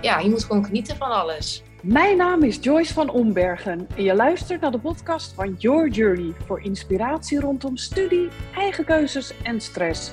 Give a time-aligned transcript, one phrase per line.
[0.00, 1.62] ja, je moet gewoon genieten van alles.
[1.82, 6.32] Mijn naam is Joyce van Ombergen en je luistert naar de podcast van Your Journey
[6.46, 10.12] voor inspiratie rondom studie, eigen keuzes en stress.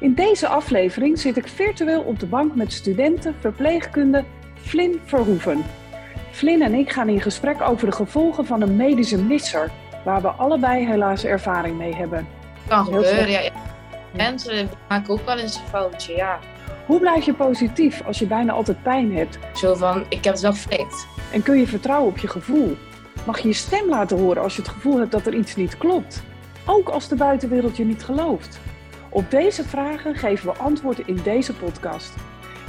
[0.00, 4.24] In deze aflevering zit ik virtueel op de bank met studenten verpleegkunde
[4.54, 5.64] Flynn Verhoeven.
[6.30, 9.70] Flynn en ik gaan in gesprek over de gevolgen van een medische misser,
[10.04, 12.26] waar we allebei helaas ervaring mee hebben.
[12.68, 13.50] Kan gebeuren, ja.
[14.12, 16.38] Mensen maken ook wel eens een foutje, ja.
[16.86, 19.38] Hoe blijf je positief als je bijna altijd pijn hebt?
[19.54, 21.06] Zo van, ik heb het wel geflikt.
[21.32, 22.76] En kun je vertrouwen op je gevoel?
[23.26, 25.78] Mag je je stem laten horen als je het gevoel hebt dat er iets niet
[25.78, 26.22] klopt?
[26.66, 28.60] Ook als de buitenwereld je niet gelooft?
[29.10, 32.14] Op deze vragen geven we antwoord in deze podcast.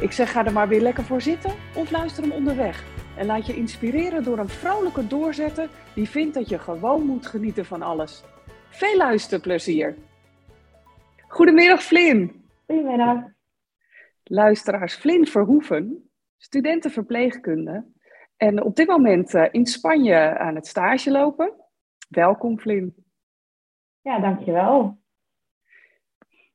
[0.01, 2.83] Ik zeg ga er maar weer lekker voor zitten of luister hem onderweg.
[3.15, 7.65] En laat je inspireren door een vrouwelijke doorzetter die vindt dat je gewoon moet genieten
[7.65, 8.23] van alles.
[8.69, 9.95] Veel luisterplezier!
[11.27, 12.43] Goedemiddag Flynn.
[12.67, 13.36] Goedemiddag.
[14.29, 17.85] Luisteraars, Flynn Verhoeven, studentenverpleegkunde.
[18.37, 21.53] En op dit moment uh, in Spanje aan het stage lopen.
[22.09, 23.05] Welkom Flynn.
[24.01, 24.97] Ja, dankjewel.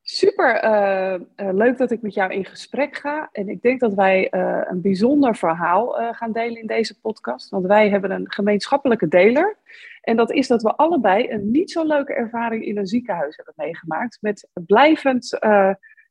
[0.03, 3.29] Super uh, uh, leuk dat ik met jou in gesprek ga.
[3.33, 4.33] En ik denk dat wij
[4.69, 7.51] een bijzonder verhaal gaan delen in deze podcast.
[7.51, 9.57] Want wij hebben een gemeenschappelijke deler.
[10.01, 13.55] En dat is dat we allebei een niet zo leuke ervaring in een ziekenhuis hebben
[13.57, 14.19] meegemaakt.
[14.21, 15.39] Met blijvend,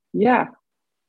[0.10, 0.61] ja,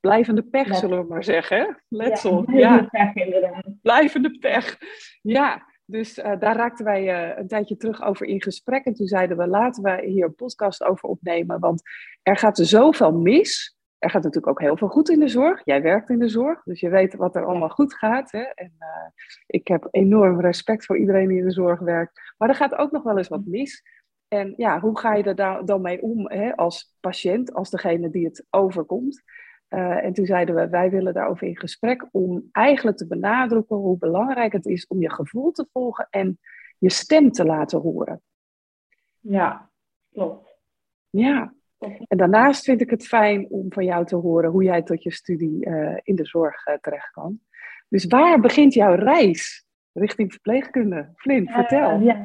[0.03, 1.83] blijvende pech, zullen we maar zeggen.
[1.89, 2.50] Letsel.
[2.50, 3.12] Ja, ja.
[3.12, 4.78] Pech, Blijvende pech.
[5.22, 8.84] Ja, dus uh, daar raakten wij uh, een tijdje terug over in gesprek.
[8.84, 11.61] En toen zeiden we, laten we hier een podcast over opnemen.
[11.61, 11.83] Want
[12.22, 13.77] er gaat er zoveel mis.
[13.98, 15.61] Er gaat natuurlijk ook heel veel goed in de zorg.
[15.64, 18.33] Jij werkt in de zorg, dus je weet wat er allemaal goed gaat.
[18.33, 18.42] Hè?
[18.42, 19.11] En uh,
[19.47, 22.20] ik heb enorm respect voor iedereen die in de zorg werkt.
[22.39, 23.83] Maar er gaat ook nog wel eens wat mis.
[24.28, 26.56] En ja, hoe ga je er dan mee om hè?
[26.56, 29.22] als patiënt, als degene die het overkomt?
[29.75, 33.98] Uh, en toen zeiden we, wij willen daarover in gesprek om eigenlijk te benadrukken hoe
[33.98, 36.39] belangrijk het is om je gevoel te volgen en
[36.78, 38.23] je stem te laten horen.
[39.21, 39.71] Ja,
[40.12, 40.59] klopt.
[41.10, 41.55] Ja,
[42.09, 45.12] en daarnaast vind ik het fijn om van jou te horen hoe jij tot je
[45.12, 47.41] studie uh, in de zorg uh, terecht kan.
[47.89, 51.12] Dus waar begint jouw reis richting verpleegkunde?
[51.16, 52.00] Flint, vertel.
[52.00, 52.25] ja,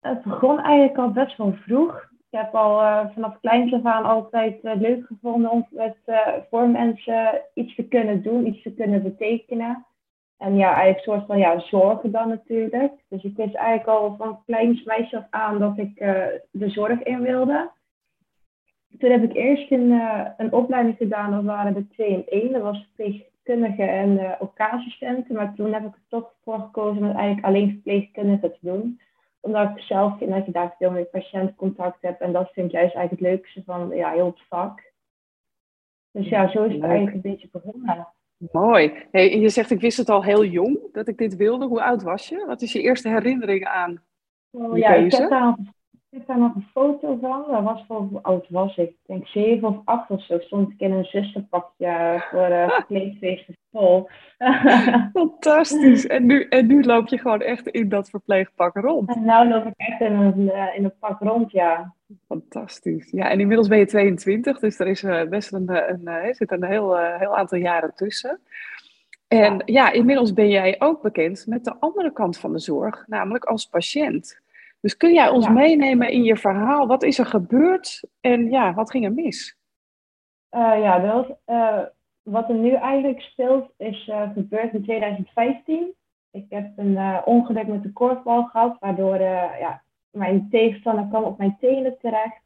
[0.00, 2.07] het begon eigenlijk al best wel vroeg.
[2.30, 6.28] Ik heb al uh, vanaf kleins af aan altijd uh, leuk gevonden om met, uh,
[6.50, 9.86] voor mensen iets te kunnen doen, iets te kunnen betekenen.
[10.36, 12.92] En ja, eigenlijk een soort van ja, zorgen dan natuurlijk.
[13.08, 15.96] Dus ik wist eigenlijk al van kleins meisje af aan dat ik
[16.50, 17.70] de zorg in wilde.
[18.98, 19.90] Toen heb ik eerst een,
[20.36, 22.52] een opleiding gedaan, dat waren de twee in één.
[22.52, 25.28] Dat was verpleegkundige en uh.
[25.28, 29.00] Maar toen heb ik er toch voor gekozen om eigenlijk alleen verpleegkundige te doen
[29.40, 32.20] omdat ik zelf vind dat je daar veel meer patiëntcontact hebt.
[32.20, 34.92] En dat vind ik juist eigenlijk het leukste van ja, heel het vak.
[36.10, 38.08] Dus ja, zo is het eigenlijk een beetje begonnen.
[38.52, 39.06] Mooi.
[39.10, 41.66] Hey, je zegt, ik wist het al heel jong dat ik dit wilde.
[41.66, 42.44] Hoe oud was je?
[42.46, 44.02] Wat is je eerste herinnering aan
[44.50, 45.56] oh, ja, ik heb, daar,
[46.10, 47.44] ik heb daar nog een foto van.
[47.50, 48.88] Dat was voor, hoe oud was ik?
[48.88, 50.38] Ik denk zeven of acht of zo.
[50.38, 54.08] Stond ik in een zusterpakje voor een verkleedfeest vol.
[55.12, 56.06] Fantastisch.
[56.06, 59.14] En nu, en nu loop je gewoon echt in dat verpleegpak rond.
[59.14, 61.94] En nu loop ik echt in een, in een pak rond, ja.
[62.26, 63.10] Fantastisch.
[63.10, 66.52] Ja, en inmiddels ben je 22, dus er is uh, best een, een, een, zit
[66.52, 68.40] een heel, uh, heel aantal jaren tussen.
[69.28, 69.62] En ja.
[69.64, 73.66] ja, inmiddels ben jij ook bekend met de andere kant van de zorg, namelijk als
[73.66, 74.40] patiënt.
[74.80, 75.52] Dus kun jij ons ja.
[75.52, 76.86] meenemen in je verhaal?
[76.86, 79.56] Wat is er gebeurd en ja, wat ging er mis?
[80.50, 81.38] Uh, ja, dat,
[82.22, 85.94] wat er nu eigenlijk speelt is uh, gebeurd in 2015.
[86.30, 91.56] Ik heb een ongeluk met de korfbal gehad, waardoor ja, mijn tegenstander kwam op mijn
[91.60, 92.42] tenen terecht.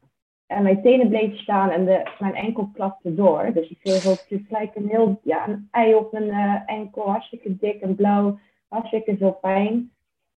[0.47, 3.51] En mijn tenen bleven staan en de, mijn enkel klapte door.
[3.53, 7.81] Dus ik kreeg ook gelijk een heel ja, een ei op mijn enkel, hartstikke dik
[7.81, 9.92] en blauw, hartstikke veel pijn.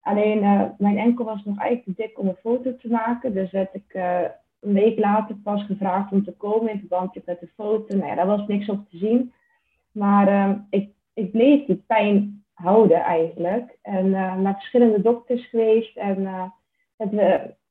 [0.04, 0.40] Alleen
[0.78, 3.34] mijn enkel was nog eigenlijk te dik om een foto te maken.
[3.34, 3.94] Dus werd ik
[4.60, 7.96] een week later pas gevraagd om te komen in verband met de foto.
[7.96, 9.32] Nou ja, daar was niks op te zien.
[9.92, 13.78] Maar uh, ik, ik bleef die pijn houden eigenlijk.
[13.82, 16.52] En uh, naar verschillende dokters geweest en
[16.96, 17.10] het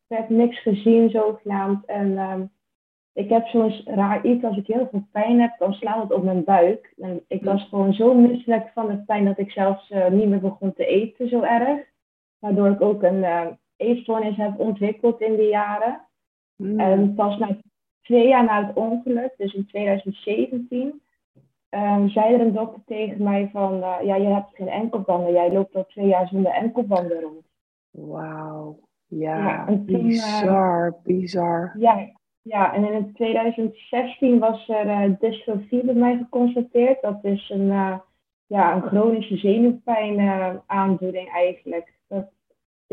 [0.08, 1.86] werd niks gezien zogenaamd.
[1.86, 2.36] En uh,
[3.14, 6.24] ik heb zo'n raar iets, als ik heel veel pijn heb, dan slaat het op
[6.24, 6.94] mijn buik.
[6.98, 10.74] En ik was gewoon zo misselijk van de pijn dat ik zelfs niet meer begon
[10.74, 11.92] te eten zo erg.
[12.44, 13.26] Waardoor ik ook een
[13.78, 16.08] eetstoornis heb ontwikkeld in die jaren.
[16.56, 16.80] Mm.
[16.80, 17.58] En pas na
[18.02, 21.02] twee jaar na het ongeluk, dus in 2017,
[21.70, 25.34] um, zei er een dokter tegen mij van, uh, ja, je hebt geen enkelbanden.
[25.34, 27.46] Jij loopt al twee jaar zonder enkelbanden rond.
[27.90, 28.80] Wauw.
[29.08, 31.76] Ja, ja toen, bizar, uh, bizar.
[31.80, 32.10] Ja,
[32.42, 37.02] ja, en in 2016 was er uh, dystrofie bij mij geconstateerd.
[37.02, 38.02] Dat is een
[38.48, 40.20] ja, een chronische zenuwpijn
[40.66, 41.93] aandoening eigenlijk.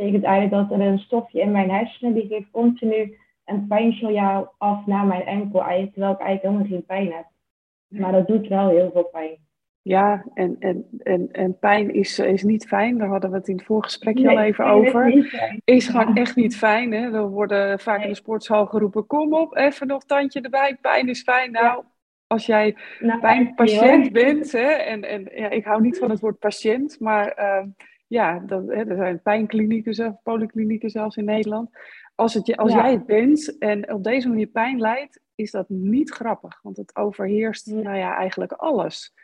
[0.01, 4.87] Betekent eigenlijk dat er een stofje in mijn hersenen die geeft continu een pijnsignaal af
[4.87, 7.27] naar mijn enkel, terwijl ik eigenlijk helemaal geen pijn heb.
[7.89, 9.37] Maar dat doet wel heel veel pijn.
[9.83, 12.99] Ja, en, en, en, en pijn is, is niet fijn.
[12.99, 15.09] Daar hadden we het in het voorgesprekje nee, al even over.
[15.09, 16.93] Is, is gewoon echt niet fijn.
[16.93, 17.11] Hè?
[17.11, 20.77] We worden vaak in de sportsal geroepen: kom op, even nog tandje erbij.
[20.81, 21.53] Pijn is fijn.
[21.53, 21.85] Nou,
[22.27, 26.39] als jij nou, pijnpatiënt bent, hè, en, en ja, ik hou niet van het woord
[26.39, 27.67] patiënt, maar uh,
[28.11, 31.71] ja, dat, hè, er zijn pijnklinieken, polyklinieken zelfs in Nederland.
[32.15, 36.11] Als, het, als jij het bent en op deze manier pijn lijdt, is dat niet
[36.11, 39.15] grappig, want het overheerst nou ja, eigenlijk alles.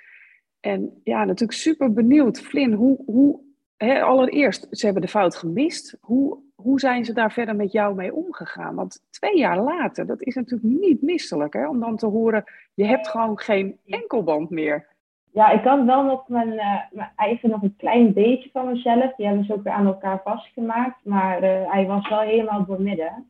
[0.60, 2.40] En ja, natuurlijk super benieuwd.
[2.40, 3.40] Flynn, hoe, hoe
[3.76, 5.96] hè, allereerst, ze hebben de fout gemist.
[6.00, 8.74] Hoe, hoe zijn ze daar verder met jou mee omgegaan?
[8.74, 12.44] Want twee jaar later, dat is natuurlijk niet misselijk, hè, om dan te horen,
[12.74, 14.95] je hebt gewoon geen enkelband meer.
[15.36, 19.14] Ja, ik had wel nog mijn, uh, mijn eigen nog een klein beetje van mezelf.
[19.14, 21.04] Die hebben ze ook weer aan elkaar vastgemaakt.
[21.04, 23.26] Maar uh, hij was wel helemaal doormidden.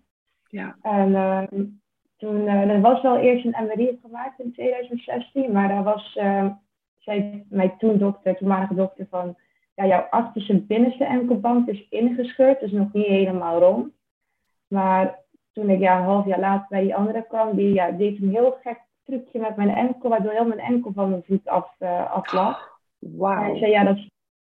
[0.49, 0.77] Ja.
[0.83, 1.43] En uh,
[2.17, 5.53] toen, er was wel eerst een MRI gemaakt in 2016.
[5.53, 6.13] Maar daar was,
[6.99, 9.37] zei mijn toen dokter, toenmalige dokter, van...
[9.75, 12.61] Ja, jouw achterste binnenste enkelband is ingescheurd.
[12.61, 13.93] Dus nog niet helemaal rond.
[14.69, 15.19] Maar
[15.53, 18.31] toen ik ja, een half jaar later bij die andere kwam, die ja, deed een
[18.31, 22.13] heel gek trucje met mijn enkel, waardoor heel mijn enkel van mijn voet af, uh,
[22.13, 22.79] aflag.
[22.99, 23.43] Wow.
[23.43, 23.99] En ik zei, ja, dat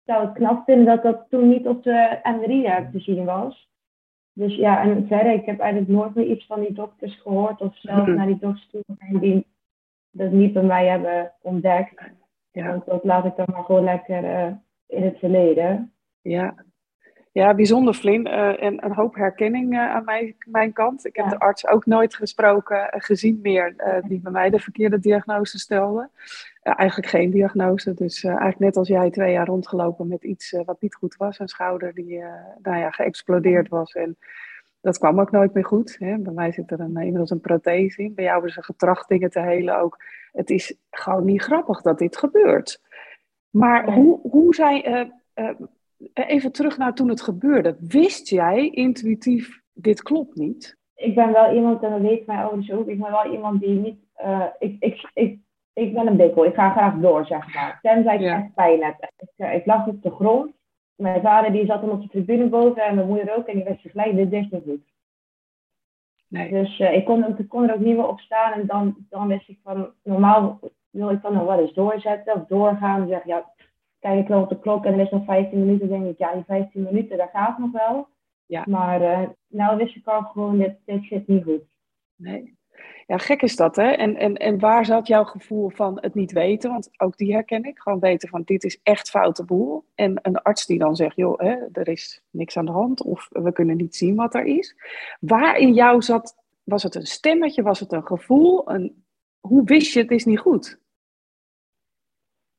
[0.05, 3.71] zou ik knap vinden dat dat toen niet op de MRI te zien was.
[4.33, 7.77] Dus ja, en verder, ik heb eigenlijk nooit meer iets van die dokters gehoord of
[7.77, 8.15] zelf mhm.
[8.15, 9.47] naar die dokters toe gegaan die
[10.11, 12.11] dat niet bij mij hebben ontdekt.
[12.51, 12.67] Ja.
[12.67, 14.51] Want dat laat ik dan maar gewoon lekker uh,
[14.87, 15.93] in het verleden.
[16.21, 16.55] Ja,
[17.33, 18.27] ja, bijzonder Flynn.
[18.27, 21.05] Uh, en een hoop herkenning uh, aan mijn, mijn kant.
[21.05, 24.99] Ik heb de arts ook nooit gesproken, uh, gezien meer, die bij mij de verkeerde
[24.99, 26.09] diagnose stelde.
[26.61, 27.93] eigenlijk geen diagnose.
[27.93, 31.39] Dus eigenlijk net als jij twee jaar rondgelopen met iets wat niet goed was.
[31.39, 32.23] Een schouder die
[32.61, 33.93] nou ja, geëxplodeerd was.
[33.93, 34.17] En
[34.81, 35.95] dat kwam ook nooit meer goed.
[35.99, 36.17] Hè.
[36.17, 38.13] Bij mij zit er een, inmiddels een prothese in.
[38.13, 40.03] Bij jou hebben ze getracht dingen te helen ook.
[40.31, 42.81] Het is gewoon niet grappig dat dit gebeurt.
[43.49, 45.11] Maar hoe, hoe zijn
[46.13, 47.77] even terug naar toen het gebeurde.
[47.79, 50.77] Wist jij intuïtief, dit klopt niet?
[50.95, 53.79] Ik ben wel iemand, en dat weet mijn ouders ook, ik ben wel iemand die
[53.79, 53.97] niet...
[54.25, 55.39] Uh, ik, ik, ik,
[55.73, 57.79] ik ben een bikkel, ik ga graag door, zeg maar.
[57.81, 58.37] Tenzij ik ja.
[58.37, 59.11] echt pijn heb.
[59.17, 60.53] Ik, eh, ik lag op de grond.
[60.95, 63.47] Mijn vader die zat dan op de tribune boven en mijn moeder ook.
[63.47, 64.91] En die wist gelijk, dit is niet goed.
[66.27, 66.49] Nee.
[66.49, 68.53] Dus uh, ik, kon, ik kon er ook niet meer op staan.
[68.53, 70.59] En dan, dan wist ik van, normaal
[70.89, 73.07] wil ik dan nog wel eens doorzetten of doorgaan.
[73.07, 73.52] Zeg ja,
[74.03, 76.33] kijk ik wel op de klok en er is nog 15 minuten, denk ik, ja,
[76.33, 78.07] die 15 minuten, dat gaat nog wel.
[78.45, 78.63] Ja.
[78.67, 81.61] Maar uh, nou wist ik al gewoon, dit, dit zit niet goed.
[82.15, 82.57] Nee.
[83.07, 83.89] Ja, gek is dat, hè?
[83.91, 86.71] En, en, en waar zat jouw gevoel van het niet weten?
[86.71, 87.79] Want ook die herken ik.
[87.79, 89.85] Gewoon weten van dit is echt foute boel.
[89.95, 93.03] En een arts die dan zegt, joh, hè, er is niks aan de hand.
[93.03, 94.75] Of we kunnen niet zien wat er is.
[95.19, 97.61] Waar in jou zat, was het een stemmetje?
[97.61, 98.71] Was het een gevoel?
[98.71, 99.03] Een,
[99.39, 100.81] hoe wist je het is niet goed?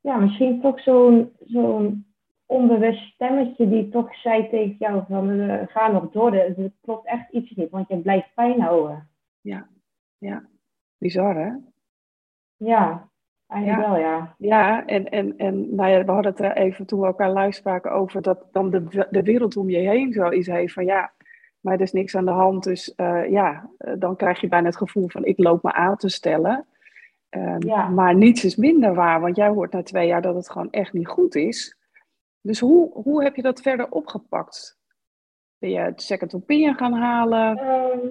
[0.05, 2.07] Ja, misschien toch zo'n zo'n
[2.47, 7.31] onbewust stemmetje die toch zei tegen jou van uh, ga nog door, er klopt echt
[7.31, 9.09] iets niet, want je blijft pijn houden.
[9.41, 9.69] Ja,
[10.19, 10.45] ja.
[10.99, 11.53] Bizar hè?
[12.57, 13.09] Ja,
[13.47, 14.35] eigenlijk wel ja.
[14.39, 17.53] Ja, en, en, en nou ja, we hadden het er even toen we elkaar live
[17.53, 21.13] spraken over dat dan de, de wereld om je heen zo is heeft van ja,
[21.61, 24.67] maar er is niks aan de hand, dus uh, ja, eh, dan krijg je bijna
[24.67, 26.67] het gevoel van ik loop me aan te stellen.
[27.35, 30.71] Ehm, maar niets is minder waar, want jij hoort na twee jaar dat het gewoon
[30.71, 31.77] echt niet goed is.
[32.41, 34.79] Dus hoe, hoe heb je dat verder opgepakt?
[35.59, 37.59] Ben je het second opinion gaan halen?
[37.59, 38.09] Ehm,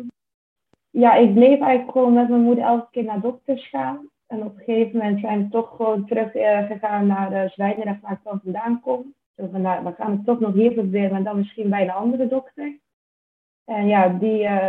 [0.89, 4.09] ja, ik bleef eigenlijk gewoon met mijn moeder elke keer naar dokters gaan.
[4.27, 8.01] En op een gegeven moment zijn we toch gewoon terug uh, gegaan naar de Zwijndrecht
[8.01, 9.13] waar ik van vandaan kom.
[9.35, 11.91] Zo van, nou, we gaan het toch nog hier proberen, maar dan misschien bij een
[11.91, 12.79] andere dokter.
[13.65, 14.67] En ja, die, uh,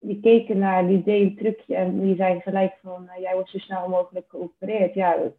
[0.00, 3.50] die keken naar, die deed een trucje en die zei gelijk van, uh, jij wordt
[3.50, 4.94] zo snel mogelijk geopereerd.
[4.94, 5.34] Ja, het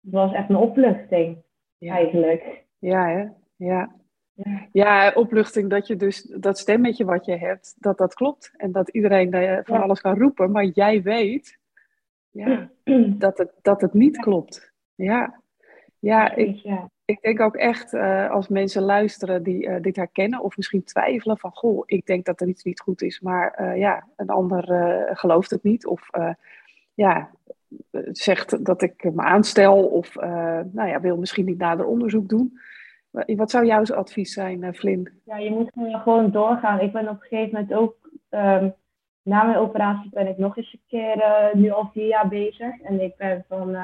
[0.00, 1.42] was echt een opluchting
[1.78, 2.64] eigenlijk.
[2.78, 3.26] Ja, hè?
[3.56, 3.94] Ja.
[4.32, 4.68] ja.
[4.72, 8.54] Ja, opluchting dat je dus dat stemmetje wat je hebt, dat dat klopt.
[8.56, 11.58] En dat iedereen uh, van alles kan roepen, maar jij weet
[12.30, 12.70] ja,
[13.24, 14.72] dat, het, dat het niet klopt.
[14.94, 15.40] Ja,
[15.98, 20.40] ja, ik, ja ik denk ook echt, uh, als mensen luisteren die uh, dit herkennen
[20.40, 23.76] of misschien twijfelen van, goh, ik denk dat er iets niet goed is, maar uh,
[23.76, 24.64] ja, een ander
[25.16, 26.10] gelooft het niet of
[26.94, 27.30] ja,
[28.12, 30.14] zegt dat ik me aanstel of
[30.72, 32.58] nou ja, wil misschien niet nader onderzoek doen.
[33.10, 35.20] Wat zou jouw advies zijn, Flynn?
[35.24, 35.70] Ja, je moet
[36.02, 36.80] gewoon doorgaan.
[36.80, 37.96] Ik ben op een gegeven moment ook,
[38.30, 38.74] um,
[39.22, 42.80] na mijn operatie ben ik nog eens een keer, nu al vier jaar bezig.
[42.80, 43.76] En ik ben van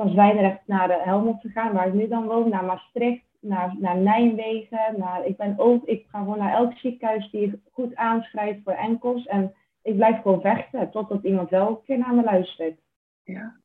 [0.00, 3.96] van Zwijndrecht naar de Helmond gegaan, waar ik nu dan woon, naar Maastricht, naar, naar
[3.96, 4.94] Nijmegen.
[4.96, 9.26] Naar, ik, ben ook, ik ga gewoon naar elk ziekenhuis die goed aanschrijft voor enkels.
[9.26, 12.80] En ik blijf gewoon vechten totdat iemand wel een keer naar me luistert.
[13.24, 13.56] Ja,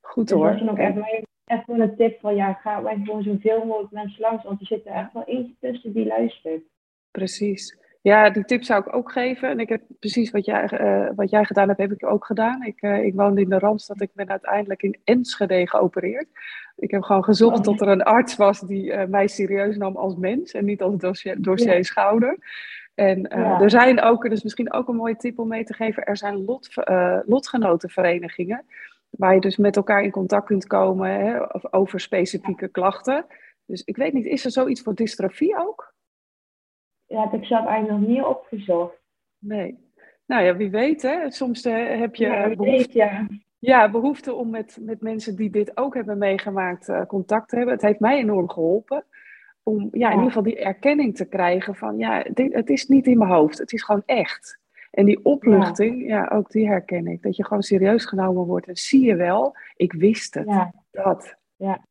[0.00, 0.50] goed dus hoor.
[0.52, 4.20] Dat is ook echt, echt wel een tip van ja, ga gewoon zoveel mogelijk mensen
[4.20, 6.62] langs, want er zit er echt wel eentje tussen die luistert.
[7.10, 7.78] Precies.
[8.06, 9.48] Ja, die tip zou ik ook geven.
[9.48, 12.62] En ik heb precies wat jij, uh, wat jij gedaan hebt, heb ik ook gedaan.
[12.62, 14.00] Ik, uh, ik woonde in de Randstad.
[14.00, 16.26] Ik ben uiteindelijk in Enschede geopereerd.
[16.76, 17.62] Ik heb gewoon gezocht oh.
[17.62, 20.52] tot er een arts was die uh, mij serieus nam als mens.
[20.52, 22.38] En niet als dossier, dossier schouder.
[22.94, 23.60] En ja.
[23.60, 26.04] er zijn ook, dus misschien ook een mooie tip om mee te geven.
[26.04, 26.68] Er zijn lot,
[27.26, 28.64] lotgenotenverenigingen.
[29.10, 31.40] Waar je dus met elkaar in contact kunt komen hè,
[31.74, 33.26] over specifieke klachten.
[33.64, 35.94] Dus ik weet niet, is er zoiets voor dystrofie ook?
[37.06, 38.94] Ja, heb ik zelf eigenlijk nog niet opgezocht.
[39.38, 39.84] Nee.
[40.26, 41.30] Nou ja, wie weet hè.
[41.30, 43.26] Soms uh, heb je ja, behoefte, weet, ja.
[43.58, 47.74] Ja, behoefte om met, met mensen die dit ook hebben meegemaakt uh, contact te hebben.
[47.74, 49.04] Het heeft mij enorm geholpen.
[49.62, 52.86] Om ja, ja, in ieder geval die erkenning te krijgen van ja, dit, het is
[52.86, 53.58] niet in mijn hoofd.
[53.58, 54.58] Het is gewoon echt.
[54.90, 56.28] En die opluchting, ja.
[56.28, 57.22] ook die herken ik.
[57.22, 58.66] Dat je gewoon serieus genomen wordt.
[58.66, 60.70] En zie je wel, ik wist het.
[60.90, 61.36] Dat.
[61.56, 61.84] Ja.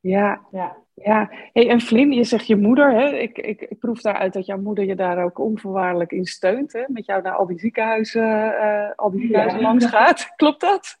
[0.00, 0.40] Ja.
[0.50, 0.76] ja.
[1.04, 3.08] Ja, hey, en Flynn, je zegt je moeder, hè?
[3.08, 6.82] Ik, ik, ik proef daaruit dat jouw moeder je daar ook onvoorwaardelijk in steunt, hè?
[6.86, 9.66] Met jou naar al die ziekenhuizen, uh, al die ziekenhuizen ja.
[9.66, 10.32] langs gaat.
[10.36, 10.98] Klopt dat?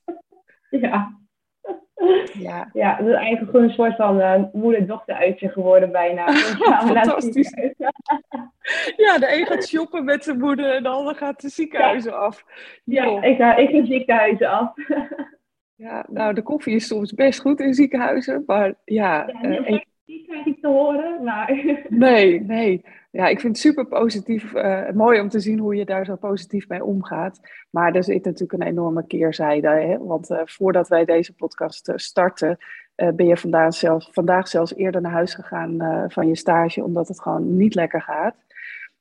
[0.70, 1.20] Ja.
[2.38, 6.32] Ja, ja dat is eigenlijk gewoon een soort van uh, moeder-dochter uitje geworden bijna.
[6.92, 7.52] Fantastisch.
[9.04, 12.44] ja, de een gaat shoppen met zijn moeder en de ander gaat de ziekenhuizen af.
[12.84, 14.74] Ja, ik ga, ik ga ziekenhuizen af.
[15.74, 19.28] Ja, nou, de koffie is soms best goed in ziekenhuizen, maar ja.
[19.42, 19.80] uh.
[20.12, 21.64] Die krijg ik te horen, maar...
[21.88, 22.84] Nee, nee.
[23.10, 24.52] Ja, ik vind het super positief.
[24.54, 27.40] Uh, mooi om te zien hoe je daar zo positief mee omgaat.
[27.70, 29.68] Maar er zit natuurlijk een enorme keerzijde.
[29.68, 29.98] Hè?
[29.98, 32.58] Want uh, voordat wij deze podcast starten,
[32.94, 35.78] ben je vandaag zelfs, vandaag zelfs eerder naar huis gegaan
[36.10, 38.34] van je stage, omdat het gewoon niet lekker gaat.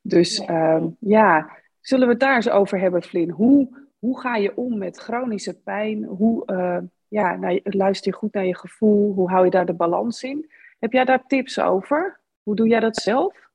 [0.01, 1.49] Dus ja, ehm, ja
[1.81, 3.29] zullen we het daar eens over hebben, Flynn?
[3.29, 6.03] Hoe hoe ga je om met chronische pijn?
[6.03, 6.43] Hoe
[7.07, 9.13] ja, nou, luister je goed naar je gevoel?
[9.13, 10.49] Hoe hou je daar de balans in?
[10.81, 12.19] Heb jij daar tips over?
[12.43, 13.50] Hoe doe jij dat zelf?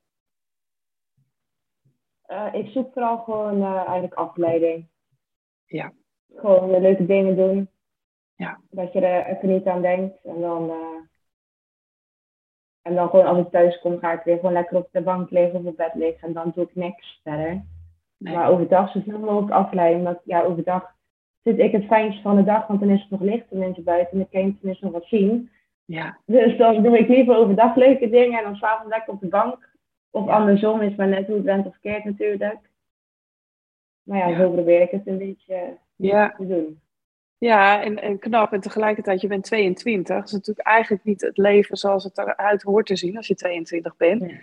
[2.28, 4.88] Uh, ik zoek vooral gewoon uh, eigenlijk afleiding.
[5.64, 5.92] Ja.
[6.34, 7.68] Gewoon leuke dingen doen.
[8.34, 8.60] Ja.
[8.70, 10.24] Dat je er even niet aan denkt.
[10.24, 10.72] En dan,
[12.82, 15.30] en dan gewoon als ik thuis kom, ga ik weer gewoon lekker op de bank
[15.30, 16.28] liggen of op bed liggen.
[16.28, 17.64] En dan doe ik niks verder.
[18.16, 19.98] Maar overdag zoveel mogelijk afleiden.
[19.98, 20.94] Omdat ja, overdag
[21.42, 23.84] zit ik het fijnste van de dag, want dan is het nog licht en mensen
[23.84, 25.50] buiten en ik kan tenminste nog wat zien.
[25.86, 26.18] Ja.
[26.24, 29.68] Dus dan doe ik liever overdag leuke dingen en dan s'avonds lekker op de bank.
[30.10, 32.58] Of andersom is maar net hoe het bent of verkeerd natuurlijk.
[34.02, 36.34] Maar ja, ja, zo probeer ik het een beetje ja.
[36.36, 36.80] te doen.
[37.38, 38.52] Ja, en, en knap.
[38.52, 40.16] En tegelijkertijd, je bent 22.
[40.16, 43.34] Dat is natuurlijk eigenlijk niet het leven zoals het eruit hoort te zien als je
[43.34, 44.30] 22 bent.
[44.30, 44.36] Ja.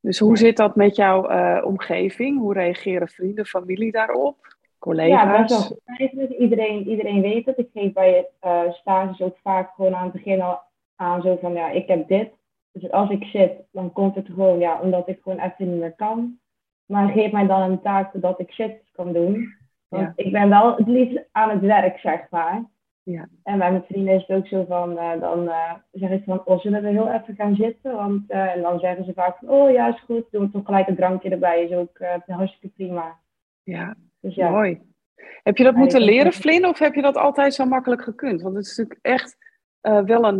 [0.00, 2.38] Dus hoe zit dat met jouw uh, omgeving?
[2.38, 4.56] Hoe reageren vrienden, familie daarop?
[4.78, 5.10] Collega's?
[5.10, 6.30] Ja, best eigenlijk.
[6.30, 7.58] Iedereen, iedereen weet het.
[7.58, 10.60] Ik geef bij uh, stages ook vaak gewoon aan het begin al
[10.98, 12.30] aan zo van, ja, ik heb dit.
[12.72, 15.94] Dus als ik zit, dan komt het gewoon, ja, omdat ik gewoon even niet meer
[15.94, 16.38] kan.
[16.86, 19.56] Maar geef mij dan een taak zodat ik zit kan doen.
[19.88, 20.24] Want ja.
[20.24, 22.64] ik ben wel het liefst aan het werk, zeg maar.
[23.02, 23.28] Ja.
[23.42, 26.44] En bij mijn vrienden is het ook zo van, uh, dan uh, zeg ik van,
[26.44, 27.94] oh, zullen we heel even gaan zitten?
[27.94, 30.64] Want, uh, en dan zeggen ze vaak van, oh ja, is goed, doen we toch
[30.64, 33.18] gelijk een drankje erbij, is ook hartstikke prima.
[33.62, 34.50] Ja, dus, ja.
[34.50, 34.80] mooi.
[35.42, 38.42] Heb je dat ja, moeten leren, Flynn, of heb je dat altijd zo makkelijk gekund?
[38.42, 39.36] Want het is natuurlijk echt
[40.04, 40.38] wel een,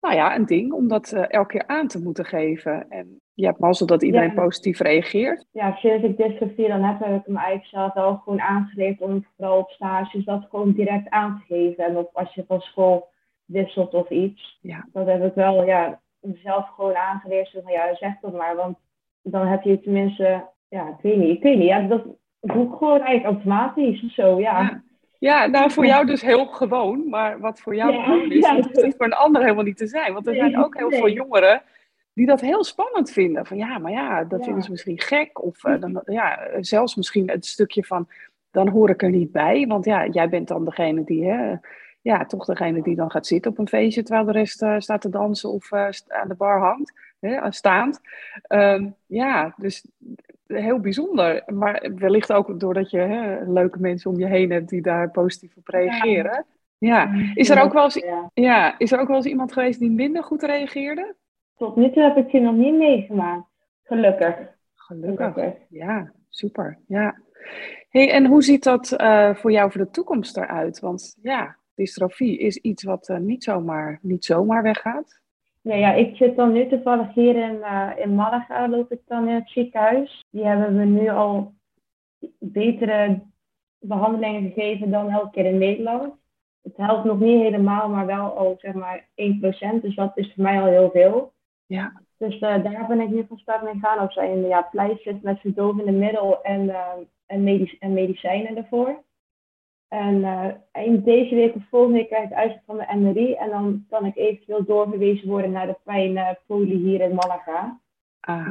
[0.00, 2.88] nou ja, een ding om dat elke keer aan te moeten geven.
[2.88, 4.42] En je hebt mazzel dat iedereen ja.
[4.42, 5.44] positief reageert.
[5.52, 9.24] Ja, sinds ik dystrofie dan heb, heb ik me eigenlijk zelf wel gewoon aangeleerd om
[9.36, 11.84] vooral op stages dat gewoon direct aan te geven.
[11.84, 13.08] En of als je van school
[13.44, 14.58] wisselt of iets.
[14.60, 14.86] Ja.
[14.92, 17.48] Dat heb ik wel, ja, mezelf gewoon aangeleerd.
[17.48, 18.56] Zo van, ja, zeg dat maar.
[18.56, 18.78] Want
[19.22, 21.68] dan heb je tenminste, ja, ik weet niet, ik weet niet.
[21.68, 22.04] Ja, dat
[22.40, 24.60] doe ik gewoon eigenlijk automatisch of zo, ja.
[24.60, 24.82] ja.
[25.18, 28.96] Ja, nou voor jou dus heel gewoon, maar wat voor jou ja, is, ja, hoeft
[28.96, 30.12] voor een ander helemaal niet te zijn.
[30.12, 31.62] Want er zijn ook heel veel jongeren
[32.12, 33.46] die dat heel spannend vinden.
[33.46, 35.42] Van ja, maar ja, dat vinden ze misschien gek.
[35.42, 38.08] Of uh, dan, ja, zelfs misschien het stukje van,
[38.50, 39.66] dan hoor ik er niet bij.
[39.66, 41.54] Want ja, jij bent dan degene die, hè,
[42.00, 44.02] ja, toch degene die dan gaat zitten op een feestje...
[44.02, 48.00] terwijl de rest uh, staat te dansen of uh, aan de bar hangt, hè, staand.
[48.48, 49.86] Um, ja, dus
[50.48, 51.42] heel bijzonder.
[51.46, 54.68] Maar wellicht ook doordat je hè, leuke mensen om je heen hebt...
[54.68, 56.44] die daar positief op reageren.
[56.78, 57.02] Ja.
[57.02, 57.32] ja.
[57.34, 58.78] Is, er ook wel eens, ja.
[58.78, 61.14] is er ook wel eens iemand geweest die minder goed reageerde?
[61.58, 63.46] tot nu toe heb ik je nog niet meegemaakt.
[63.82, 64.36] Gelukkig.
[64.74, 65.54] Gelukkig.
[65.68, 66.78] Ja, super.
[66.86, 67.20] Ja.
[67.88, 70.80] Hey, en hoe ziet dat uh, voor jou voor de toekomst eruit?
[70.80, 75.20] Want ja, dystrofie is iets wat niet, zomaar, niet zomaar weggaat.
[75.68, 77.62] Ja, ja, ik zit dan nu toevallig hier in,
[78.02, 80.24] in Malaga, loop ik dan in het ziekenhuis.
[80.30, 81.52] Die hebben we nu al
[82.38, 83.20] betere
[83.78, 86.14] behandelingen gegeven dan elke keer in Nederland.
[86.62, 89.82] Het helpt nog niet helemaal, maar wel al zeg maar 1%.
[89.82, 91.32] Dus dat is voor mij al heel veel.
[91.66, 92.02] Ja.
[92.16, 94.04] Dus uh, daar ben ik nu van start mee gaan.
[94.04, 96.92] Of zijn ja, pleisters met verdovende middel en, uh,
[97.26, 99.02] en, medic en medicijnen ervoor.
[99.88, 103.34] En uh, eind deze week of volgende week krijg ik uitslag van de MRI.
[103.34, 107.80] En dan kan ik eventueel doorverwezen worden naar de pijnpolie hier in Malaga.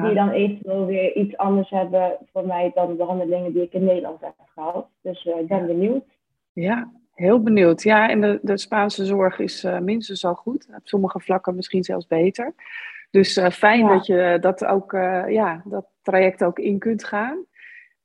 [0.03, 3.83] Die dan eventueel weer iets anders hebben voor mij dan de behandelingen die ik in
[3.83, 4.87] Nederland heb gehad.
[5.01, 6.03] Dus ik ben benieuwd.
[6.53, 7.83] Ja, heel benieuwd.
[7.83, 10.67] Ja, en de, de Spaanse zorg is minstens zo goed.
[10.75, 12.53] Op sommige vlakken misschien zelfs beter.
[13.11, 14.91] Dus uh, fijn dat je dat ook,
[15.27, 17.45] ja, dat traject ook in kunt gaan.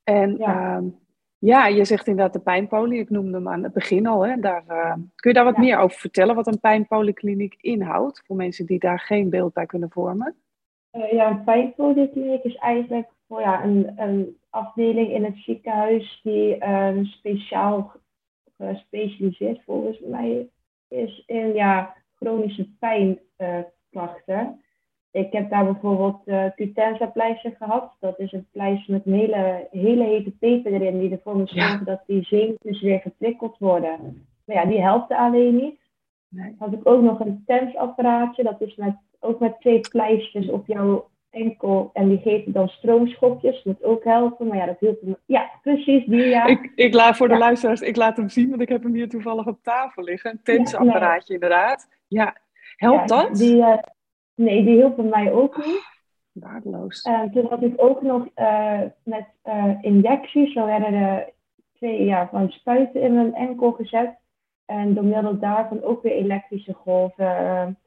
[0.05, 0.89] En ja, uh,
[1.47, 3.01] ja je zegt inderdaad de pijnpolie.
[3.01, 4.27] Ik noemde hem aan het begin al.
[4.27, 5.63] Hè, daar, uh, kun je daar wat ja.
[5.63, 6.35] meer over vertellen?
[6.35, 8.23] Wat een pijnpoliekliniek inhoudt?
[8.27, 10.37] Voor mensen die daar geen beeld bij kunnen vormen.
[11.11, 17.05] ja, een pijnpoliekliniek is eigenlijk oh ja, een, een afdeling in het ziekenhuis die ehm,
[17.05, 17.93] speciaal
[18.59, 20.49] gespecialiseerd volgens mij
[20.89, 24.62] is in ja, chronische pijnklachten.
[25.13, 27.97] Ik heb daar bijvoorbeeld uh, Cutenza pleister gehad.
[28.01, 31.85] Dat is een pleister met een hele, hele hete peper erin, die ervoor moet zorgen
[31.85, 34.27] dat die zenuwtjes weer geprikkeld worden.
[34.45, 35.81] Maar ja, die helpt alleen niet.
[36.29, 36.55] Nee.
[36.59, 38.43] Had ik ook nog een tensapparaatje.
[38.43, 41.91] Dat is met, ook met twee pleisters op jouw enkel.
[41.93, 43.63] En die geven dan stroomschopjes.
[43.63, 44.47] Dat moet ook helpen.
[44.47, 45.19] Maar ja, dat hielp.
[45.27, 46.47] Ja, precies die ja.
[46.47, 49.09] Ik, ik laat voor de luisteraars, ik laat hem zien, want ik heb hem hier
[49.09, 50.31] toevallig op tafel liggen.
[50.31, 51.89] Een tensapparaatje inderdaad.
[52.09, 52.37] Ja,
[52.77, 53.37] helpt dat?
[53.37, 53.77] Die, uh,
[54.35, 55.91] Nee, die hielpen mij ook niet.
[56.33, 57.05] Waardeloos.
[57.05, 60.53] Uh, toen had ik ook nog uh, met uh, injecties.
[60.53, 61.33] Zo werden er
[61.73, 64.19] twee jaar van spuiten in mijn enkel gezet.
[64.65, 67.79] En door middel daarvan ook weer elektrische golven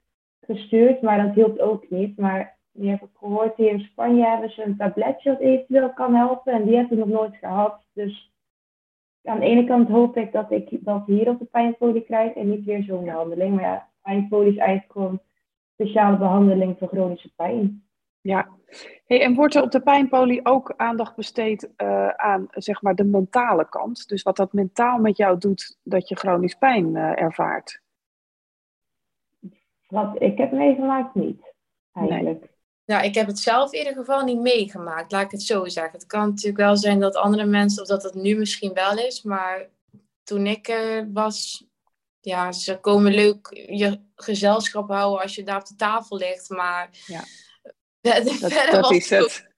[0.41, 1.01] gestuurd.
[1.01, 2.17] Maar dat hielp ook niet.
[2.17, 6.15] Maar die heb ik gehoord, hier in Spanje hebben ze een tabletje dat eventueel kan
[6.15, 6.53] helpen.
[6.53, 7.85] En die heb ik nog nooit gehad.
[7.93, 8.33] Dus
[9.23, 12.49] aan de ene kant hoop ik dat ik dat hier op de pijnfolie krijg en
[12.49, 13.55] niet weer zo'n behandeling.
[13.55, 15.19] Maar ja, pijnfolie is eigenlijk gewoon
[15.75, 17.83] speciale behandeling voor chronische pijn.
[18.21, 18.49] Ja,
[19.05, 23.03] hey, en wordt er op de pijnpolie ook aandacht besteed uh, aan zeg maar, de
[23.03, 24.07] mentale kant?
[24.07, 27.81] Dus wat dat mentaal met jou doet dat je chronisch pijn uh, ervaart?
[29.87, 31.53] Wat ik heb meegemaakt, niet.
[31.91, 32.39] Eigenlijk.
[32.39, 32.49] Nee.
[32.85, 35.93] Nou, ik heb het zelf in ieder geval niet meegemaakt, laat ik het zo zeggen.
[35.93, 39.23] Het kan natuurlijk wel zijn dat andere mensen, of dat het nu misschien wel is,
[39.23, 39.69] maar
[40.23, 41.65] toen ik uh, was,
[42.25, 46.49] ja, ze komen leuk je gezelschap houden als je daar op de tafel ligt.
[46.49, 47.23] Maar ja.
[48.23, 49.53] dat, dat is het.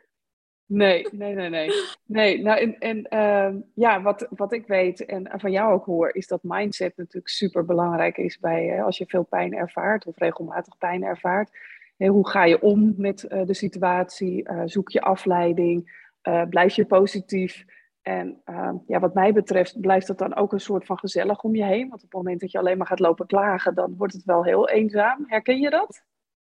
[0.66, 1.72] Nee, nee, nee, nee.
[2.06, 6.16] nee nou, en en uh, ja, wat, wat ik weet en van jou ook hoor,
[6.16, 10.78] is dat mindset natuurlijk super belangrijk is bij als je veel pijn ervaart of regelmatig
[10.78, 11.50] pijn ervaart.
[11.98, 14.50] Hey, hoe ga je om met uh, de situatie?
[14.50, 16.06] Uh, zoek je afleiding?
[16.24, 17.66] Uh, blijf je positief?
[18.08, 21.56] En uh, ja, wat mij betreft blijft het dan ook een soort van gezellig om
[21.56, 21.90] je heen.
[21.90, 24.44] Want op het moment dat je alleen maar gaat lopen klagen, dan wordt het wel
[24.44, 25.26] heel eenzaam.
[25.28, 26.04] Herken je dat?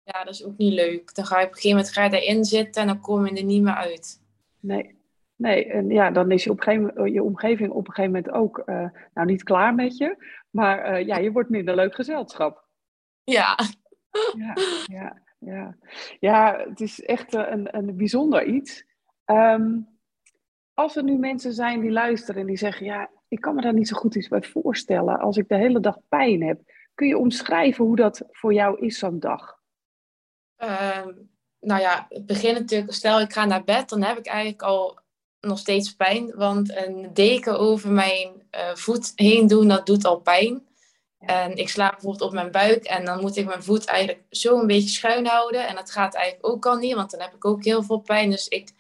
[0.03, 1.15] Ja, dat is ook niet leuk.
[1.15, 3.37] Dan ga je op een gegeven moment ga je erin zitten en dan kom je
[3.37, 4.21] er niet meer uit.
[4.61, 4.99] Nee,
[5.37, 5.67] nee.
[5.67, 8.63] En ja, dan is je, op een gegeven, je omgeving op een gegeven moment ook,
[8.67, 10.17] uh, nou niet klaar met je.
[10.51, 12.67] Maar uh, ja, je wordt minder leuk gezelschap.
[13.25, 13.59] Ja.
[14.37, 14.55] Ja,
[14.87, 15.77] ja, ja.
[16.21, 18.85] ja het is echt een, een bijzonder iets.
[19.27, 19.92] Um,
[20.75, 23.75] als er nu mensen zijn die luisteren en die zeggen, ja, ik kan me daar
[23.75, 26.61] niet zo goed iets bij voorstellen als ik de hele dag pijn heb.
[26.95, 29.61] Kun je omschrijven hoe dat voor jou is zo'n dag?
[30.59, 31.07] Uh,
[31.61, 34.99] nou ja, het begint natuurlijk, stel ik ga naar bed, dan heb ik eigenlijk al
[35.41, 36.33] nog steeds pijn.
[36.35, 40.67] Want een deken over mijn uh, voet heen doen, dat doet al pijn.
[41.19, 44.61] En ik slaap bijvoorbeeld op mijn buik en dan moet ik mijn voet eigenlijk zo
[44.61, 45.69] een beetje schuin houden.
[45.69, 48.31] En dat gaat eigenlijk ook al niet, want dan heb ik ook heel veel pijn.
[48.31, 48.71] Dus ik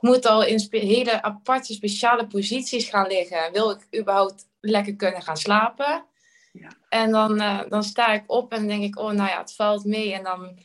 [0.00, 3.52] ik moet al in hele aparte, speciale posities gaan liggen.
[3.52, 6.04] Wil ik überhaupt lekker kunnen gaan slapen?
[6.52, 6.68] Ja.
[6.88, 9.84] En dan, uh, dan sta ik op en denk ik, oh nou ja, het valt
[9.84, 10.12] mee.
[10.12, 10.58] En dan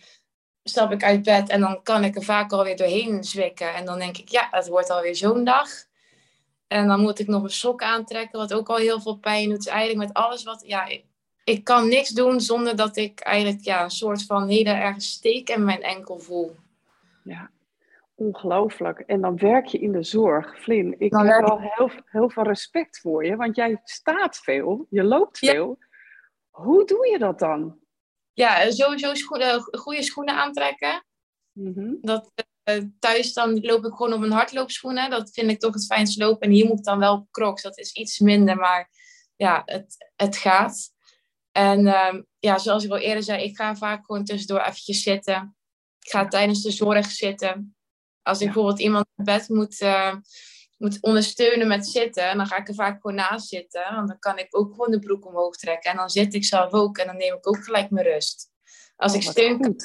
[0.64, 3.74] stap ik uit bed en dan kan ik er vaak alweer doorheen zwikken.
[3.74, 5.70] En dan denk ik, ja, het wordt alweer zo'n dag.
[6.68, 9.64] En dan moet ik nog een sok aantrekken, wat ook al heel veel pijn doet.
[9.64, 11.06] Dus eigenlijk met alles wat, ja, ik,
[11.44, 15.50] ik kan niks doen zonder dat ik eigenlijk ja, een soort van hele erg steek
[15.50, 16.56] in mijn enkel voel.
[17.24, 17.50] Ja,
[18.26, 19.00] Ongelooflijk.
[19.00, 20.62] En dan werk je in de zorg.
[20.62, 25.04] Flynn, ik heb wel heel, heel veel respect voor je, want jij staat veel, je
[25.04, 25.78] loopt veel.
[26.50, 27.80] Hoe doe je dat dan?
[28.34, 31.06] Ja, sowieso schoenen, goede schoenen aantrekken.
[31.52, 32.32] Mm dat,
[32.70, 35.10] uh, thuis dan loop ik gewoon op mijn hardloopschoenen.
[35.10, 36.48] Dat vind ik toch het fijnste lopen.
[36.48, 37.62] En hier moet ik dan wel crocs.
[37.62, 38.90] Dat is iets minder, maar
[39.36, 40.92] ja, het, het gaat.
[41.52, 45.56] En ehm, ja, zoals ik al eerder zei, ik ga vaak gewoon tussendoor eventjes zitten.
[46.00, 47.73] Ik ga tijdens de zorg zitten.
[48.24, 50.16] Als ik bijvoorbeeld iemand in bed moet, uh,
[50.78, 53.96] moet ondersteunen met zitten, dan ga ik er vaak gewoon naast zitten.
[53.96, 55.92] Want dan kan ik ook gewoon de broek omhoog trekken.
[55.92, 58.52] En dan zit ik zelf ook en dan neem ik ook gelijk mijn rust.
[58.96, 59.76] Als oh, ik steun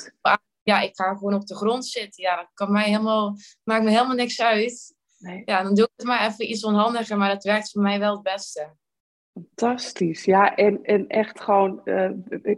[0.68, 2.22] ja, ik ga gewoon op de grond zitten.
[2.22, 4.94] Ja, dat kan mij helemaal, maakt me helemaal niks uit.
[5.18, 5.42] Nee.
[5.44, 8.12] Ja, dan doe ik het maar even iets onhandiger, maar dat werkt voor mij wel
[8.12, 8.77] het beste.
[9.33, 10.24] Fantastisch.
[10.24, 12.11] Ja, en, en echt gewoon uh,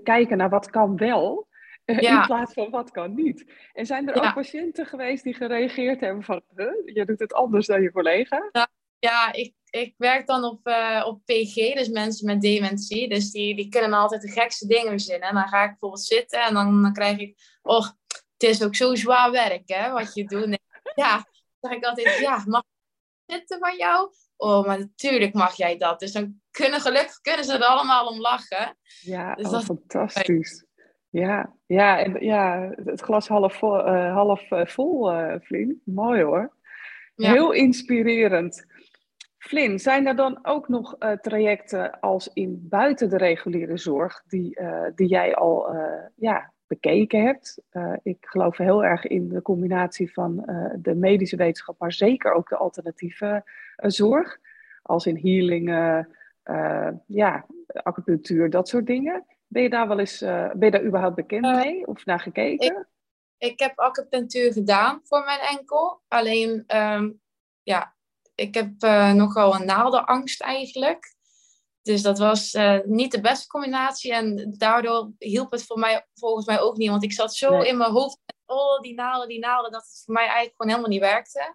[0.03, 1.49] kijken naar wat kan wel.
[1.85, 3.53] Eh, in plaats van wat kan niet.
[3.73, 7.67] En zijn er ook patiënten geweest die gereageerd hebben van, huh, je doet het anders
[7.67, 8.49] dan je collega?
[8.53, 13.09] Ja, ja ik, ik werk dan op, uh, op PG, dus mensen met dementie.
[13.09, 15.29] Dus die, die kunnen altijd de gekste dingen verzinnen.
[15.29, 17.89] En dan ga ik bijvoorbeeld zitten en dan, dan krijg ik, oh,
[18.33, 20.59] het is ook zo zwaar werk, hè, wat je doet.
[20.95, 21.13] ja,
[21.61, 24.13] dan zeg ik altijd, ja, mag ik zitten van jou?
[24.37, 26.01] Oh, maar natuurlijk mag jij dat.
[26.01, 28.79] Dus dan kunnen gelukkig kunnen ze er allemaal om lachen.
[29.01, 30.65] Ja, dus dat fantastisch.
[31.11, 36.53] Ja, ja, en, ja, het glas half vol, uh, half, uh, vol uh, Mooi hoor.
[37.17, 38.67] Heel inspirerend.
[39.39, 44.59] Flynn, zijn er dan ook nog trajecten als in buiten de reguliere zorg die,
[44.95, 45.77] die jij al
[46.17, 47.63] ja, bekeken hebt?
[48.03, 50.37] ik geloof heel erg in de combinatie van
[50.79, 53.45] de medische wetenschap, maar zeker ook de alternatieve
[53.77, 54.39] zorg.
[54.83, 56.09] Als in healingen,
[57.07, 57.47] ja,
[57.83, 59.25] acupunctuur, dat soort dingen.
[59.53, 62.21] Ben je daar wel eens, uh, ben je daar überhaupt bekend uh, mee of naar
[62.21, 62.67] gekeken?
[62.67, 62.87] Ik,
[63.51, 66.03] ik, heb acupunctuur gedaan voor mijn enkel.
[66.09, 67.21] Alleen, um,
[67.63, 67.95] ja,
[68.35, 71.15] ik heb uh, nogal een naaldenangst eigenlijk.
[71.83, 74.15] Dus dat was niet de beste combinatie.
[74.15, 76.91] En daardoor hielp het voor mij volgens mij ook niet.
[76.91, 78.19] Want ik zat zo in mijn hoofd.
[78.47, 79.73] Oh, die naalden, die naalden.
[79.73, 81.55] Dat het voor mij eigenlijk gewoon helemaal niet werkte.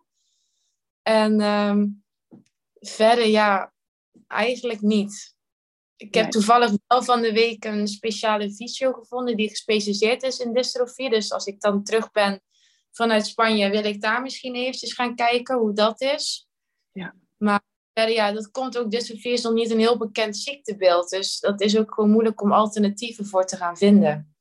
[1.01, 2.03] En um,
[2.79, 3.73] verder, ja,
[4.27, 5.34] eigenlijk niet.
[5.97, 10.53] Ik heb toevallig wel van de week een speciale fysio gevonden die gespecialiseerd is in
[10.53, 11.09] dystrofie.
[11.09, 12.41] Dus als ik dan terug ben
[12.91, 16.47] vanuit Spanje, wil ik daar misschien eventjes gaan kijken hoe dat is.
[16.91, 17.15] Ja.
[17.37, 17.61] Maar
[17.93, 21.09] ja, dat komt ook, dystrofie is nog niet een heel bekend ziektebeeld.
[21.09, 24.35] Dus dat is ook gewoon moeilijk om alternatieven voor te gaan vinden.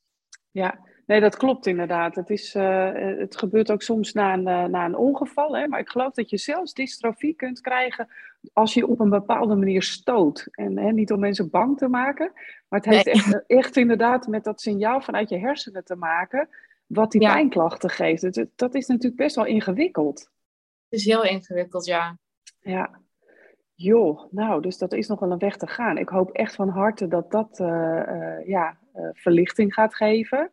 [0.50, 2.14] Ja, Nee, dat klopt inderdaad.
[2.14, 5.56] Het, is, uh, het gebeurt ook soms na een, uh, na een ongeval.
[5.56, 5.68] Hè?
[5.68, 8.08] Maar ik geloof dat je zelfs dystrofie kunt krijgen
[8.52, 10.48] als je op een bepaalde manier stoot.
[10.50, 12.32] En hè, niet om mensen bang te maken,
[12.68, 16.48] maar het heeft echt, echt, inderdaad met dat signaal vanuit je hersenen te maken,
[16.86, 18.46] wat die pijnklachten geeft.
[18.56, 20.18] Dat is natuurlijk best wel ingewikkeld.
[20.88, 22.18] Het is heel ingewikkeld, ja.
[22.60, 23.02] Ja.
[23.74, 25.98] Joh, nou, dus dat is nog wel een weg te gaan.
[25.98, 28.78] Ik hoop echt van harte dat dat uh, ja,
[29.12, 30.50] verlichting gaat geven.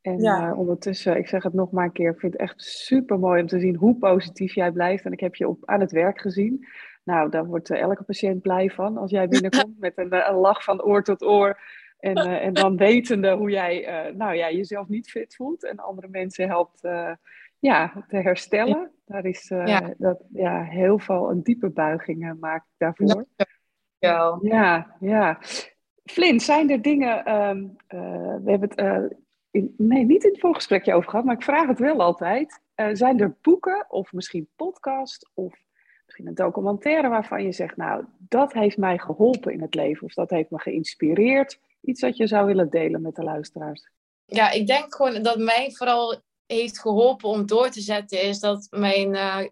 [0.00, 0.48] En ja.
[0.48, 3.40] uh, ondertussen, ik zeg het nog maar een keer, ik vind het echt super mooi
[3.40, 5.04] om te zien hoe positief jij blijft.
[5.04, 6.66] En ik heb je op, aan het werk gezien.
[7.04, 10.34] Nou, daar wordt uh, elke patiënt blij van als jij binnenkomt met een, eh, een,
[10.34, 11.60] lach van oor tot oor.
[11.98, 12.14] En,
[12.46, 16.80] en dan wetende hoe jij nou, ja, jezelf niet fit voelt en andere mensen helpt
[17.58, 18.90] ja, te herstellen.
[19.06, 19.94] Daar is ja.
[19.96, 23.26] Dat, ja, heel veel een diepe buiging maak ik daarvoor.
[23.98, 24.96] Ja, ja.
[25.00, 25.38] ja.
[26.04, 27.76] Flint, zijn er dingen, um,
[28.42, 29.16] we hebben het
[29.76, 32.60] nee, niet in het voorgesprekje over gehad, maar ik vraag het wel altijd.
[32.76, 35.54] Uh, zijn er boeken of misschien podcast of
[36.04, 40.14] misschien een documentaire waarvan je zegt, nou, dat heeft mij geholpen in het leven of
[40.14, 41.60] dat heeft me geïnspireerd?
[41.80, 43.88] Iets dat je zou willen delen met de luisteraars?
[44.24, 48.66] Ja, ik denk gewoon dat mij vooral heeft geholpen om door te zetten, is dat
[48.70, 49.46] mijn uh,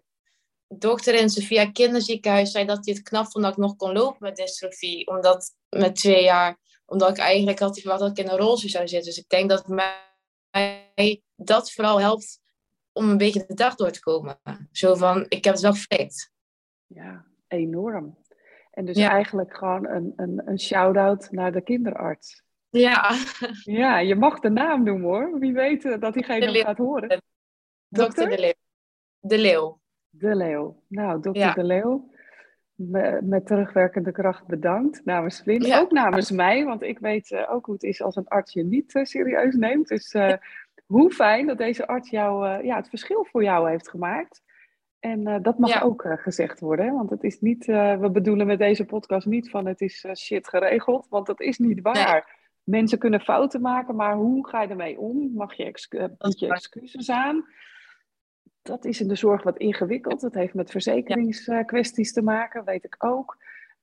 [0.67, 4.17] dochter in Sofia kinderziekenhuis zei dat hij het knap vond dat ik nog kon lopen
[4.19, 5.07] met dystrofie.
[5.07, 6.57] Omdat met twee jaar
[6.87, 9.09] omdat ik eigenlijk had wat dat ik in een rolstoel zou zitten.
[9.09, 12.39] Dus ik denk dat mij dat vooral helpt
[12.91, 14.39] om een beetje de dag door te komen.
[14.71, 16.31] Zo van, ik heb het wel geflikt.
[16.85, 18.17] Ja, enorm.
[18.71, 22.43] En dus eigenlijk gewoon een, een, een shout-out naar de kinderarts.
[22.69, 23.15] Ja.
[23.63, 25.39] Ja, je mag de naam noemen hoor.
[25.39, 27.21] Wie weet eh, dat diegene hem gaat horen.
[27.87, 28.53] Dokter De Leeuw.
[29.19, 29.79] De Leeuw.
[30.09, 30.83] De Leeuw.
[30.87, 32.09] Nou, dokter De Leeuw
[33.21, 35.73] met terugwerkende kracht bedankt namens Flint.
[35.73, 38.63] Ook namens mij, want ik weet uh, ook hoe het is als een arts je
[38.63, 39.87] niet uh, serieus neemt.
[39.87, 40.33] Dus uh,
[40.85, 44.41] hoe fijn dat deze arts jou, ja, het verschil voor jou heeft gemaakt.
[44.99, 49.25] En dat mag ook gezegd worden, want het is niet, we bedoelen met deze podcast
[49.25, 52.35] niet van het is shit geregeld, want dat is niet waar.
[52.63, 55.31] Mensen kunnen fouten maken, maar hoe ga je ermee om?
[55.33, 55.63] Mag je,
[56.17, 57.45] je excuses aan?
[58.67, 60.21] Dat is in de zorg wat ingewikkeld.
[60.21, 63.37] Dat heeft met verzekeringskwesties te maken, weet ik ook.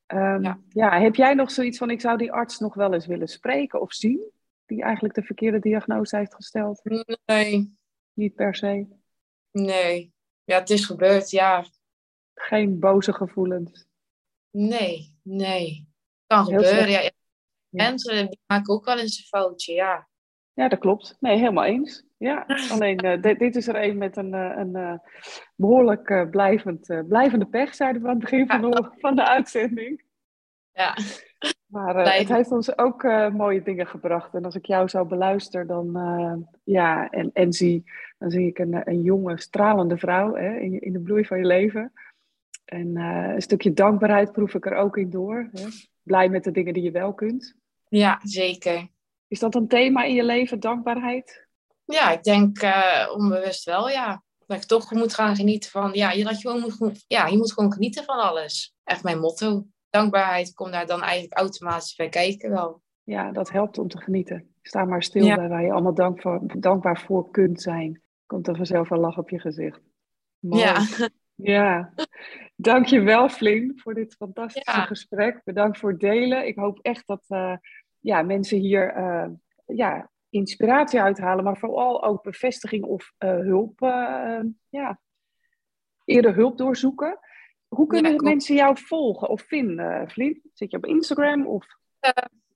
[0.06, 0.58] Um, ja.
[0.68, 1.00] ja.
[1.00, 3.92] heb jij nog zoiets van, ik zou die arts nog wel eens willen spreken of
[3.92, 4.30] zien?
[4.66, 6.80] Die eigenlijk de verkeerde diagnose heeft gesteld?
[7.24, 7.76] Nee.
[8.12, 8.86] Niet per se?
[9.50, 10.12] Nee.
[10.44, 11.64] Ja, het is gebeurd, ja.
[12.34, 13.86] Geen boze gevoelens?
[14.50, 15.88] Nee, nee.
[16.26, 17.10] Kan gebeuren, ja.
[17.68, 20.08] mensen die maken ook wel eens een foutje, ja.
[20.54, 21.16] Ja, dat klopt.
[21.20, 22.04] Nee, helemaal eens.
[22.16, 24.94] Ja, alleen uh, dit, dit, is er een met een, uh, een uh,
[25.56, 30.02] behoorlijk blijvend, blijvende pech, zeiden we aan het begin van de, van de uitzending.
[30.72, 30.96] Ja.
[31.66, 34.34] Maar het heeft ons ook mooie dingen gebracht.
[34.34, 37.84] En als ik jou zou beluisteren, dan, ja, en, en zie,
[38.18, 41.44] dan zie ik een, een jonge, stralende vrouw hè, in, in de bloei van je
[41.44, 41.92] leven.
[42.64, 45.48] En een stukje dankbaarheid proef ik er ook in door.
[45.52, 45.66] Hè.
[46.02, 47.56] Blij met de dingen die je wel kunt.
[47.88, 48.88] Ja, zeker.
[49.28, 51.46] Is dat een thema in je leven, dankbaarheid?
[51.84, 54.22] Ja, ik denk uh, onbewust wel, ja.
[54.46, 57.36] Dat ik toch moet gaan genieten van, ja, je, dat je, gewoon moet, ja, je
[57.36, 58.74] moet gewoon genieten van alles.
[58.84, 59.66] Echt mijn motto.
[59.90, 62.82] Dankbaarheid komt daar dan eigenlijk automatisch bij kijken wel.
[63.02, 64.54] Ja, dat helpt om te genieten.
[64.62, 65.48] Sta maar stil ja.
[65.48, 66.18] waar je allemaal
[66.58, 68.02] dankbaar voor kunt zijn.
[68.26, 69.80] Komt er vanzelf een lach op je gezicht.
[70.38, 70.62] Mooi.
[70.62, 70.86] Ja.
[71.36, 71.94] Ja,
[72.56, 74.84] dankjewel Flynn voor dit fantastische ja.
[74.84, 75.40] gesprek.
[75.44, 76.46] Bedankt voor het delen.
[76.46, 77.56] Ik hoop echt dat uh,
[78.04, 79.26] ja, mensen hier uh,
[79.76, 83.78] ja, inspiratie uithalen, maar vooral ook bevestiging of uh, hulp,
[84.68, 85.00] ja,
[86.04, 87.18] eerder hulp doorzoeken.
[87.68, 90.42] Hoe kunnen ja, mensen jou volgen of vinden, Flynn?
[90.52, 91.46] Zit je op Instagram?
[91.46, 91.66] Of?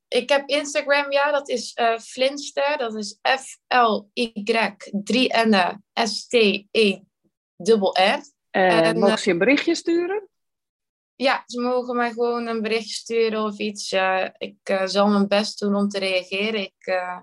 [0.07, 2.77] ik heb Instagram, ja, dat is Flinster.
[2.77, 4.43] Dat is F-L-Y
[5.03, 7.01] 3 N S-T-E-R.
[8.49, 10.29] En, en mogen ze een berichtje sturen?
[11.21, 13.91] Ja, ze mogen mij gewoon een berichtje sturen of iets.
[14.37, 16.61] ik uh, zal mijn best doen om te reageren.
[16.61, 17.19] Ik uh,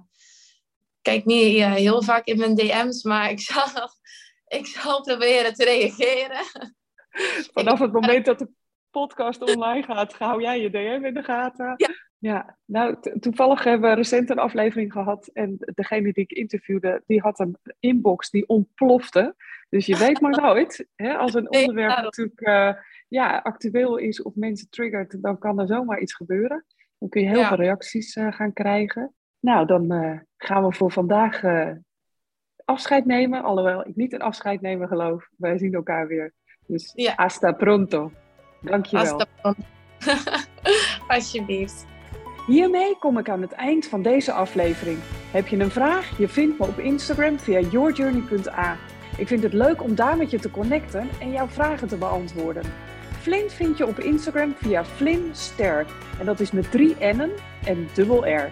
[1.03, 3.89] kijk niet uh, heel vaak in mijn DM's, maar ik zal,
[4.47, 6.45] ik zal proberen te reageren.
[7.55, 8.49] Vanaf het moment dat de
[8.91, 11.75] podcast online gaat, hou jij je DM in de gaten.
[11.77, 12.05] Ja.
[12.19, 17.21] Ja, nou, toevallig hebben we recent een aflevering gehad en degene die ik interviewde, die
[17.21, 19.35] had een inbox die ontplofte.
[19.69, 22.73] Dus je weet maar nooit, hè, als een onderwerp natuurlijk uh,
[23.09, 26.65] ja, actueel is of mensen triggert, dan kan er zomaar iets gebeuren.
[26.99, 27.49] Dan kun je heel ja.
[27.49, 29.15] veel reacties uh, gaan krijgen.
[29.41, 31.43] Nou, dan uh, gaan we voor vandaag
[32.65, 33.43] afscheid nemen.
[33.43, 35.29] Alhoewel ik niet een afscheid nemen geloof.
[35.37, 36.33] Wij zien elkaar weer.
[36.67, 37.13] Dus ja.
[37.17, 38.13] hasta pronto.
[38.61, 39.07] Dankjewel.
[39.07, 39.63] Hasta pronto.
[41.15, 41.87] Alsjeblieft.
[42.47, 44.99] Hiermee kom ik aan het eind van deze aflevering.
[45.33, 46.19] Heb je een vraag?
[46.19, 48.77] Je vindt me op Instagram via yourjourney.a.
[49.19, 52.63] Ik vind het leuk om daar met je te connecten en jouw vragen te beantwoorden.
[53.27, 55.87] Flint vind je op Instagram via Flinster.
[56.19, 57.31] En dat is met drie N'en
[57.65, 58.51] en dubbel R.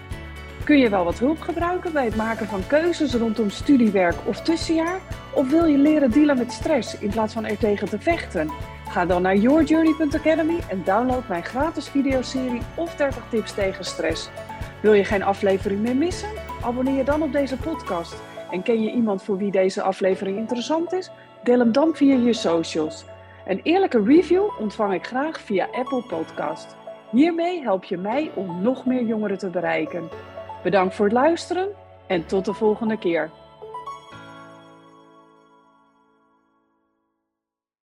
[0.64, 5.00] Kun je wel wat hulp gebruiken bij het maken van keuzes rondom studiewerk of tussenjaar?
[5.34, 8.50] Of wil je leren dealen met stress in plaats van er tegen te vechten?
[8.88, 14.28] Ga dan naar yourjourney.academy en download mijn gratis videoserie of 30 tips tegen stress.
[14.82, 16.30] Wil je geen aflevering meer missen?
[16.62, 18.14] Abonneer je dan op deze podcast.
[18.50, 21.10] En ken je iemand voor wie deze aflevering interessant is?
[21.42, 23.04] Deel hem dan via je socials.
[23.46, 26.76] Een eerlijke review ontvang ik graag via Apple Podcast.
[27.10, 30.08] Hiermee help je mij om nog meer jongeren te bereiken.
[30.62, 31.68] Bedankt voor het luisteren
[32.06, 33.30] en tot de volgende keer.